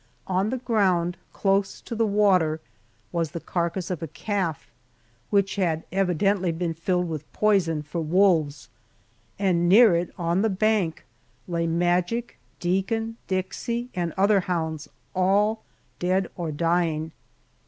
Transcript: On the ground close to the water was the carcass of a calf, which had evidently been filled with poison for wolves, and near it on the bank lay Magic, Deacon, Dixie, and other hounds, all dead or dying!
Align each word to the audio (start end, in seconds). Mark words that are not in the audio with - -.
On 0.25 0.49
the 0.49 0.57
ground 0.57 1.15
close 1.31 1.79
to 1.81 1.93
the 1.93 2.07
water 2.07 2.59
was 3.11 3.29
the 3.29 3.39
carcass 3.39 3.91
of 3.91 4.01
a 4.01 4.07
calf, 4.07 4.71
which 5.29 5.57
had 5.57 5.83
evidently 5.91 6.51
been 6.51 6.73
filled 6.73 7.07
with 7.07 7.31
poison 7.33 7.83
for 7.83 8.01
wolves, 8.01 8.67
and 9.37 9.69
near 9.69 9.95
it 9.95 10.11
on 10.17 10.41
the 10.41 10.49
bank 10.49 11.05
lay 11.47 11.67
Magic, 11.67 12.39
Deacon, 12.59 13.17
Dixie, 13.27 13.89
and 13.93 14.11
other 14.17 14.39
hounds, 14.39 14.87
all 15.13 15.61
dead 15.99 16.27
or 16.35 16.51
dying! 16.51 17.11